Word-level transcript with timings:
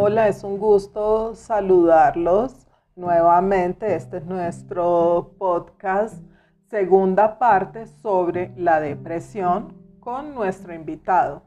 Hola, 0.00 0.28
es 0.28 0.44
un 0.44 0.58
gusto 0.58 1.34
saludarlos 1.34 2.68
nuevamente. 2.94 3.96
Este 3.96 4.18
es 4.18 4.26
nuestro 4.26 5.34
podcast, 5.38 6.22
segunda 6.70 7.40
parte 7.40 7.88
sobre 7.88 8.52
la 8.56 8.78
depresión 8.78 9.74
con 9.98 10.36
nuestro 10.36 10.72
invitado. 10.72 11.42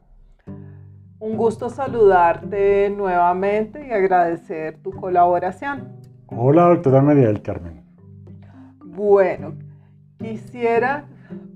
Un 1.18 1.38
gusto 1.38 1.70
saludarte 1.70 2.90
nuevamente 2.90 3.86
y 3.86 3.90
agradecer 3.90 4.82
tu 4.82 4.90
colaboración. 4.90 5.88
Hola, 6.26 6.66
doctora 6.66 7.00
María 7.00 7.28
del 7.28 7.40
Carmen. 7.40 7.82
Bueno, 8.84 9.54
quisiera 10.18 11.06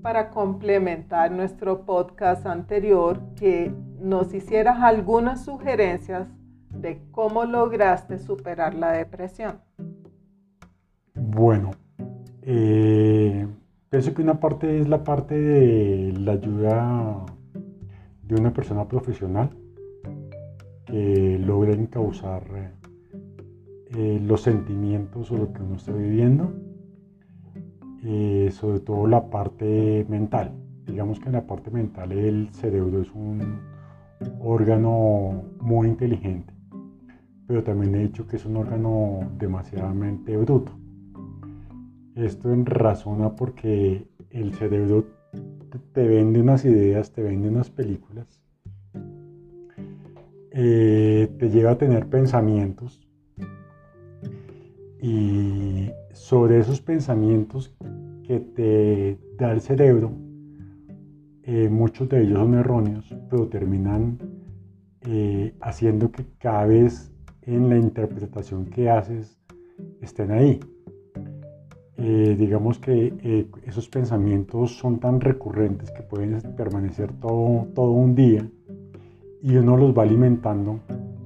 para 0.01 0.31
complementar 0.31 1.29
nuestro 1.29 1.85
podcast 1.85 2.47
anterior 2.47 3.19
que 3.35 3.71
nos 3.99 4.33
hicieras 4.33 4.79
algunas 4.81 5.45
sugerencias 5.45 6.27
de 6.81 7.01
cómo 7.11 7.45
lograste 7.45 8.19
superar 8.19 8.75
la 8.75 8.91
depresión. 8.91 9.59
Bueno, 11.15 11.71
eh, 12.43 13.47
pienso 13.89 14.13
que 14.13 14.21
una 14.21 14.39
parte 14.39 14.79
es 14.79 14.87
la 14.87 15.03
parte 15.03 15.39
de 15.39 16.13
la 16.13 16.33
ayuda 16.33 17.25
de 18.23 18.35
una 18.35 18.53
persona 18.53 18.87
profesional 18.87 19.49
que 20.85 21.37
logra 21.39 21.73
encauzar 21.73 22.43
eh, 23.95 24.21
los 24.23 24.41
sentimientos 24.41 25.31
o 25.31 25.37
lo 25.37 25.53
que 25.53 25.61
uno 25.61 25.75
está 25.75 25.91
viviendo, 25.91 26.53
eh, 28.03 28.49
sobre 28.51 28.79
todo 28.79 29.07
la 29.07 29.29
parte 29.29 30.05
mental. 30.07 30.51
Digamos 30.85 31.19
que 31.19 31.27
en 31.27 31.33
la 31.33 31.47
parte 31.47 31.71
mental 31.71 32.11
el 32.11 32.49
cerebro 32.53 33.01
es 33.01 33.11
un 33.11 33.59
órgano 34.39 35.43
muy 35.59 35.87
inteligente 35.87 36.56
pero 37.47 37.63
también 37.63 37.95
he 37.95 37.99
dicho 37.99 38.27
que 38.27 38.35
es 38.35 38.45
un 38.45 38.57
órgano 38.57 39.31
demasiadamente 39.39 40.35
bruto. 40.37 40.73
Esto 42.15 42.51
en 42.51 42.65
razón 42.65 43.33
porque 43.37 44.05
el 44.31 44.53
cerebro 44.53 45.05
te 45.93 46.07
vende 46.07 46.41
unas 46.41 46.65
ideas, 46.65 47.11
te 47.11 47.21
vende 47.21 47.47
unas 47.49 47.69
películas, 47.69 48.41
eh, 50.51 51.29
te 51.37 51.49
lleva 51.49 51.71
a 51.71 51.77
tener 51.77 52.07
pensamientos 52.07 53.07
y 55.01 55.89
sobre 56.11 56.59
esos 56.59 56.81
pensamientos 56.81 57.75
que 58.23 58.39
te 58.39 59.19
da 59.37 59.51
el 59.51 59.61
cerebro, 59.61 60.11
eh, 61.43 61.69
muchos 61.69 62.09
de 62.09 62.23
ellos 62.23 62.39
son 62.39 62.55
erróneos, 62.55 63.15
pero 63.29 63.47
terminan 63.47 64.17
eh, 65.01 65.55
haciendo 65.61 66.11
que 66.11 66.25
cada 66.39 66.65
vez 66.65 67.13
en 67.47 67.69
la 67.69 67.77
interpretación 67.77 68.65
que 68.65 68.89
haces 68.89 69.39
estén 70.01 70.31
ahí. 70.31 70.59
Eh, 71.95 72.35
digamos 72.37 72.77
que 72.77 73.13
eh, 73.23 73.49
esos 73.65 73.89
pensamientos 73.89 74.77
son 74.77 74.99
tan 74.99 75.19
recurrentes 75.19 75.89
que 75.89 76.03
pueden 76.03 76.39
permanecer 76.55 77.11
todo, 77.13 77.67
todo 77.73 77.91
un 77.91 78.13
día 78.13 78.47
y 79.41 79.55
uno 79.55 79.77
los 79.77 79.97
va 79.97 80.03
alimentando 80.03 80.79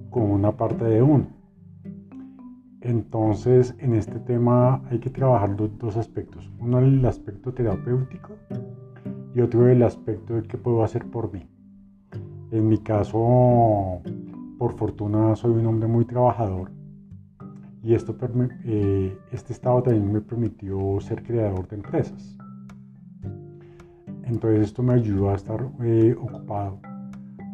con 0.09 0.23
una 0.23 0.55
parte 0.55 0.85
de 0.85 1.01
uno. 1.01 1.27
Entonces, 2.81 3.75
en 3.79 3.95
este 3.95 4.19
tema 4.19 4.81
hay 4.89 4.99
que 4.99 5.09
trabajar 5.09 5.55
dos 5.55 5.97
aspectos. 5.97 6.49
Uno 6.59 6.79
el 6.79 7.05
aspecto 7.05 7.53
terapéutico 7.53 8.33
y 9.35 9.41
otro 9.41 9.67
el 9.67 9.83
aspecto 9.83 10.35
de 10.35 10.43
qué 10.43 10.57
puedo 10.57 10.83
hacer 10.83 11.05
por 11.05 11.31
mí. 11.33 11.47
En 12.51 12.67
mi 12.67 12.79
caso, 12.79 14.01
por 14.61 14.77
fortuna 14.77 15.35
soy 15.35 15.53
un 15.53 15.65
hombre 15.65 15.87
muy 15.87 16.05
trabajador 16.05 16.69
y 17.81 17.95
esto, 17.95 18.15
eh, 18.63 19.17
este 19.31 19.53
estado 19.53 19.81
también 19.81 20.13
me 20.13 20.21
permitió 20.21 20.99
ser 20.99 21.23
creador 21.23 21.67
de 21.67 21.77
empresas. 21.77 22.37
Entonces 24.23 24.67
esto 24.67 24.83
me 24.83 24.93
ayudó 24.93 25.31
a 25.31 25.33
estar 25.33 25.67
eh, 25.81 26.15
ocupado, 26.15 26.79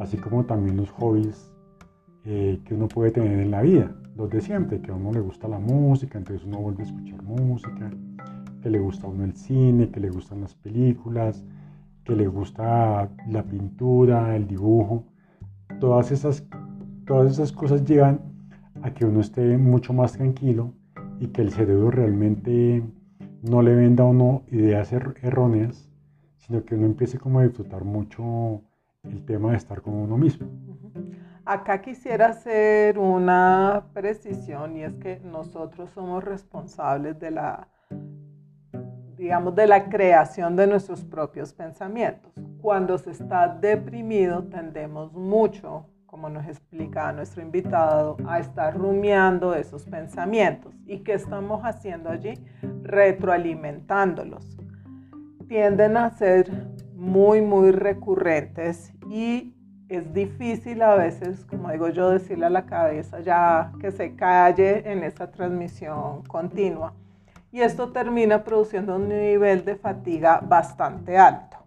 así 0.02 0.18
como 0.18 0.44
también 0.44 0.76
los 0.76 0.92
hobbies 0.92 1.50
eh, 2.26 2.60
que 2.66 2.74
uno 2.74 2.90
puede 2.90 3.12
tener 3.12 3.40
en 3.40 3.52
la 3.52 3.62
vida, 3.62 3.90
los 4.18 4.30
de 4.30 4.42
siempre, 4.42 4.82
que 4.82 4.92
a 4.92 4.94
uno 4.94 5.14
le 5.14 5.22
gusta 5.22 5.48
la 5.48 5.60
música, 5.60 6.18
entonces 6.18 6.46
uno 6.46 6.58
vuelve 6.58 6.84
a 6.84 6.88
escuchar 6.88 7.24
música, 7.24 7.90
que 8.62 8.70
le 8.70 8.80
gusta 8.80 9.08
a 9.08 9.10
uno 9.10 9.24
el 9.24 9.34
cine, 9.34 9.92
que 9.92 10.02
le 10.02 10.10
gustan 10.10 10.42
las 10.42 10.56
películas, 10.56 11.46
que 12.04 12.18
le 12.18 12.28
gusta 12.28 13.10
la 13.30 13.44
pintura, 13.44 14.36
el 14.36 14.46
dibujo, 14.46 15.06
todas 15.80 16.12
esas 16.12 16.46
Todas 17.08 17.32
esas 17.32 17.54
cosas 17.54 17.86
llevan 17.86 18.20
a 18.84 18.94
que 18.94 19.06
uno 19.06 19.22
esté 19.22 19.58
mucho 19.58 19.94
más 19.94 20.12
tranquilo 20.12 20.74
y 21.22 21.28
que 21.28 21.42
el 21.42 21.54
cerebro 21.54 21.90
realmente 21.90 22.84
no 23.44 23.62
le 23.62 23.74
venda 23.76 24.04
a 24.04 24.08
uno 24.08 24.44
ideas 24.52 24.92
er-, 24.92 25.16
erróneas, 25.22 25.90
sino 26.36 26.66
que 26.66 26.76
uno 26.76 26.86
empiece 26.86 27.18
como 27.18 27.40
a 27.40 27.44
disfrutar 27.44 27.86
mucho 27.86 28.62
el 29.04 29.24
tema 29.24 29.52
de 29.52 29.58
estar 29.58 29.82
con 29.82 29.94
uno 29.94 30.18
mismo. 30.18 30.50
Acá 31.46 31.82
quisiera 31.82 32.28
hacer 32.28 33.00
una 33.00 33.86
precisión 33.94 34.76
y 34.76 34.84
es 34.84 34.94
que 34.96 35.22
nosotros 35.22 35.90
somos 35.92 36.22
responsables 36.26 37.18
de 37.22 37.32
la, 37.32 37.70
digamos, 39.16 39.56
de 39.56 39.66
la 39.66 39.88
creación 39.88 40.58
de 40.58 40.68
nuestros 40.68 41.06
propios 41.06 41.54
pensamientos. 41.54 42.34
Cuando 42.62 42.98
se 42.98 43.12
está 43.12 43.48
deprimido 43.48 44.44
tendemos 44.44 45.14
mucho 45.14 45.86
como 46.18 46.30
nos 46.32 46.48
explica 46.48 47.12
nuestro 47.12 47.44
invitado, 47.44 48.18
a 48.28 48.40
estar 48.40 48.76
rumiando 48.76 49.54
esos 49.54 49.86
pensamientos. 49.86 50.74
¿Y 50.88 51.04
qué 51.04 51.14
estamos 51.14 51.62
haciendo 51.64 52.10
allí? 52.10 52.34
Retroalimentándolos. 52.82 54.58
Tienden 55.48 55.96
a 55.96 56.10
ser 56.10 56.50
muy, 56.96 57.42
muy 57.42 57.70
recurrentes 57.70 58.92
y 59.08 59.54
es 59.90 60.12
difícil 60.12 60.82
a 60.82 60.96
veces, 60.96 61.46
como 61.46 61.70
digo 61.72 61.90
yo, 61.90 62.10
decirle 62.10 62.48
a 62.48 62.50
la 62.50 62.66
cabeza 62.66 63.20
ya 63.20 63.72
que 63.80 63.92
se 63.92 64.16
calle 64.16 64.92
en 64.92 65.04
esa 65.04 65.30
transmisión 65.30 66.24
continua. 66.24 66.96
Y 67.52 67.62
esto 67.62 67.92
termina 67.92 68.44
produciendo 68.44 68.96
un 68.96 69.08
nivel 69.08 69.64
de 69.64 69.76
fatiga 69.76 70.40
bastante 70.44 71.16
alto. 71.16 71.58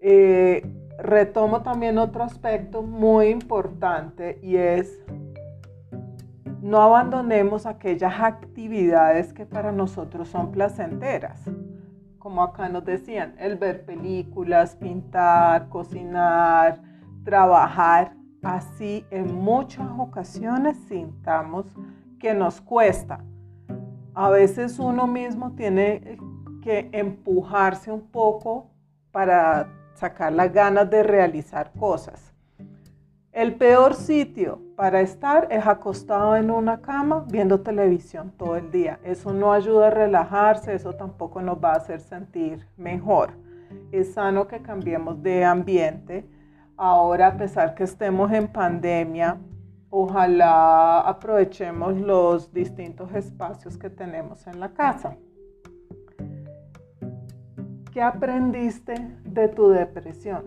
Eh, 0.00 0.83
retomo 0.98 1.62
también 1.62 1.98
otro 1.98 2.22
aspecto 2.22 2.82
muy 2.82 3.28
importante 3.28 4.38
y 4.42 4.56
es 4.56 5.00
no 6.64 6.80
abandonemos 6.80 7.66
aquellas 7.66 8.18
actividades 8.20 9.34
que 9.34 9.44
para 9.44 9.70
nosotros 9.70 10.28
son 10.28 10.50
placenteras. 10.50 11.42
Como 12.18 12.42
acá 12.42 12.70
nos 12.70 12.86
decían, 12.86 13.34
el 13.38 13.56
ver 13.56 13.84
películas, 13.84 14.74
pintar, 14.76 15.68
cocinar, 15.68 16.80
trabajar. 17.22 18.14
Así 18.42 19.04
en 19.10 19.34
muchas 19.34 19.86
ocasiones 19.98 20.78
sintamos 20.88 21.66
que 22.18 22.32
nos 22.32 22.62
cuesta. 22.62 23.22
A 24.14 24.30
veces 24.30 24.78
uno 24.78 25.06
mismo 25.06 25.52
tiene 25.52 26.18
que 26.62 26.88
empujarse 26.92 27.92
un 27.92 28.08
poco 28.10 28.70
para 29.12 29.68
sacar 29.94 30.32
las 30.32 30.52
ganas 30.52 30.90
de 30.90 31.02
realizar 31.02 31.72
cosas. 31.78 32.34
El 33.32 33.56
peor 33.56 33.94
sitio 33.94 34.60
para 34.76 35.00
estar 35.00 35.48
es 35.50 35.66
acostado 35.66 36.36
en 36.36 36.52
una 36.52 36.80
cama 36.80 37.24
viendo 37.28 37.62
televisión 37.62 38.32
todo 38.36 38.54
el 38.54 38.70
día. 38.70 39.00
Eso 39.02 39.32
no 39.32 39.52
ayuda 39.52 39.88
a 39.88 39.90
relajarse, 39.90 40.72
eso 40.72 40.94
tampoco 40.94 41.42
nos 41.42 41.56
va 41.56 41.72
a 41.72 41.78
hacer 41.78 42.00
sentir 42.00 42.64
mejor. 42.76 43.32
Es 43.90 44.14
sano 44.14 44.46
que 44.46 44.62
cambiemos 44.62 45.20
de 45.20 45.44
ambiente. 45.44 46.24
Ahora, 46.76 47.26
a 47.28 47.36
pesar 47.36 47.74
que 47.74 47.82
estemos 47.82 48.30
en 48.30 48.46
pandemia, 48.46 49.38
ojalá 49.90 51.00
aprovechemos 51.00 51.96
los 51.96 52.52
distintos 52.52 53.12
espacios 53.14 53.76
que 53.76 53.90
tenemos 53.90 54.46
en 54.46 54.60
la 54.60 54.68
casa. 54.68 55.16
¿Qué 57.94 58.02
aprendiste 58.02 58.92
de 59.24 59.46
tu 59.46 59.68
depresión? 59.68 60.42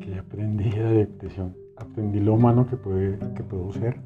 ¿Qué 0.00 0.18
aprendí 0.18 0.68
de 0.68 0.82
la 0.82 0.90
depresión? 0.90 1.54
Aprendí 1.76 2.18
lo 2.18 2.34
humano 2.34 2.66
que, 2.66 2.76
puede, 2.76 3.20
que 3.36 3.44
puedo 3.44 3.70
ser. 3.70 4.00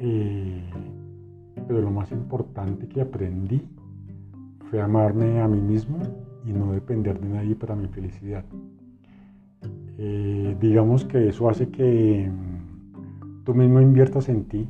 Eh, 0.00 0.68
pero 1.68 1.80
lo 1.80 1.92
más 1.92 2.10
importante 2.10 2.88
que 2.88 3.02
aprendí 3.02 3.62
fue 4.68 4.82
amarme 4.82 5.40
a 5.40 5.46
mí 5.46 5.60
mismo 5.60 5.98
y 6.44 6.52
no 6.52 6.72
depender 6.72 7.20
de 7.20 7.28
nadie 7.28 7.54
para 7.54 7.76
mi 7.76 7.86
felicidad. 7.86 8.44
Eh, 9.96 10.56
digamos 10.60 11.04
que 11.04 11.28
eso 11.28 11.48
hace 11.48 11.68
que 11.68 12.28
mm, 12.28 13.44
tú 13.44 13.54
mismo 13.54 13.80
inviertas 13.80 14.28
en 14.28 14.46
ti, 14.46 14.68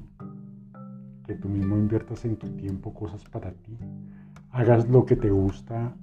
que 1.27 1.35
tú 1.35 1.49
mismo 1.49 1.79
inviertas 1.79 2.27
en 2.27 2.37
tu 2.37 2.47
tiempo 2.51 2.93
cosas 2.93 3.25
para 3.25 3.53
ti, 3.53 3.79
hagas 4.55 4.89
lo 4.89 5.05
que 5.05 5.17
te 5.17 5.31
gusta, 5.31 5.97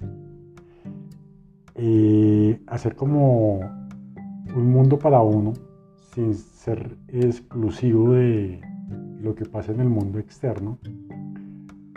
eh, 1.74 2.62
hacer 2.66 2.94
como 2.94 3.60
un 4.54 4.70
mundo 4.70 4.98
para 4.98 5.22
uno, 5.22 5.54
sin 6.14 6.34
ser 6.34 6.98
exclusivo 7.08 8.12
de 8.12 8.60
lo 9.22 9.34
que 9.34 9.46
pasa 9.46 9.72
en 9.72 9.80
el 9.80 9.88
mundo 9.88 10.18
externo, 10.18 10.78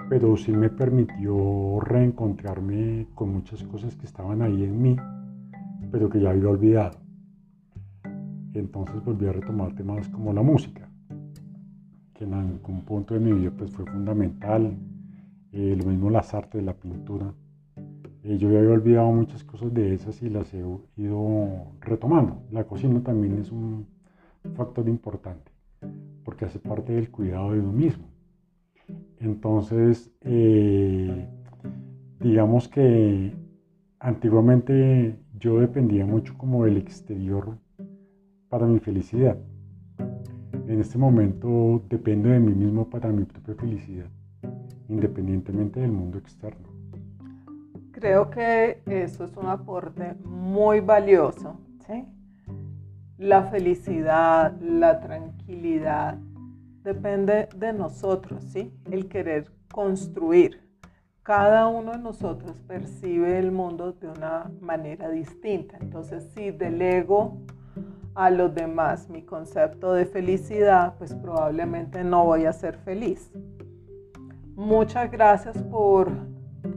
pero 0.10 0.38
sí 0.38 0.54
me 0.54 0.70
permitió 0.70 1.82
reencontrarme 1.82 3.08
con 3.16 3.34
muchas 3.34 3.62
cosas 3.64 3.94
que 3.98 4.06
estaban 4.06 4.42
ahí 4.42 4.64
en 4.64 4.82
mí, 4.82 4.96
pero 5.92 6.10
que 6.10 6.22
ya 6.22 6.30
había 6.30 6.48
olvidado. 6.48 7.00
Entonces 8.54 9.04
volví 9.04 9.28
a 9.28 9.34
retomar 9.34 9.76
temas 9.76 10.08
como 10.08 10.32
la 10.32 10.42
música, 10.42 10.88
que 12.14 12.24
en 12.24 12.34
algún 12.34 12.86
punto 12.86 13.14
de 13.14 13.20
mi 13.20 13.34
vida 13.34 13.52
pues 13.58 13.72
fue 13.72 13.86
fundamental, 13.86 14.78
eh, 15.56 15.74
lo 15.78 15.86
mismo 15.86 16.10
las 16.10 16.34
artes, 16.34 16.62
la 16.62 16.74
pintura. 16.74 17.34
Eh, 18.24 18.38
yo 18.38 18.52
ya 18.52 18.60
había 18.60 18.72
olvidado 18.72 19.10
muchas 19.14 19.42
cosas 19.46 19.74
de 19.74 19.94
esas 19.94 20.22
y 20.22 20.30
las 20.30 20.54
he 20.54 20.62
ido 20.98 21.72
retomando. 21.80 22.44
La 22.52 22.66
cocina 22.66 23.02
también 23.02 23.40
es 23.40 23.54
un 23.54 23.88
factor 24.56 24.90
importante, 24.90 25.54
porque 26.26 26.44
hace 26.44 26.60
parte 26.60 26.92
del 26.92 27.10
cuidado 27.10 27.54
de 27.54 27.62
uno 27.62 27.72
mismo. 27.72 28.06
Entonces, 29.20 30.12
eh, 30.22 31.26
digamos 32.20 32.68
que 32.68 33.34
antiguamente 34.00 35.18
yo 35.40 35.62
dependía 35.62 36.06
mucho 36.06 36.38
como 36.38 36.66
del 36.66 36.76
exterior 36.76 37.58
para 38.50 38.68
mi 38.68 38.80
felicidad. 38.80 39.38
En 40.68 40.82
este 40.82 40.98
momento 40.98 41.82
dependo 41.88 42.28
de 42.28 42.42
mí 42.42 42.54
mismo 42.54 42.90
para 42.90 43.10
mi 43.14 43.24
propia 43.24 43.56
felicidad, 43.56 44.10
independientemente 44.90 45.80
del 45.80 45.92
mundo 45.92 46.18
externo. 46.18 46.68
Creo 47.92 48.30
que 48.30 48.82
eso 48.86 49.24
es 49.24 49.36
un 49.38 49.48
aporte 49.48 50.16
muy 50.26 50.82
valioso. 50.82 51.58
¿sí? 51.88 52.06
La 53.18 53.44
felicidad, 53.44 54.60
la 54.62 55.00
tranquilidad, 55.00 56.18
depende 56.84 57.50
de 57.56 57.74
nosotros, 57.74 58.44
¿sí? 58.44 58.72
El 58.92 59.08
querer 59.08 59.52
construir. 59.72 60.62
Cada 61.24 61.68
uno 61.68 61.94
de 61.94 61.98
nosotros 61.98 62.60
percibe 62.68 63.40
el 63.40 63.52
mundo 63.52 63.94
de 63.94 64.08
una 64.10 64.52
manera 64.62 65.10
distinta. 65.10 65.78
Entonces, 65.82 66.30
si 66.36 66.52
delego 66.52 67.40
a 68.14 68.30
los 68.30 68.54
demás 68.54 69.10
mi 69.10 69.24
concepto 69.24 69.94
de 69.94 70.06
felicidad, 70.06 70.94
pues 70.98 71.16
probablemente 71.16 72.04
no 72.04 72.26
voy 72.26 72.46
a 72.46 72.54
ser 72.54 72.78
feliz. 72.78 73.32
Muchas 74.56 75.12
gracias 75.12 75.62
por 75.64 76.12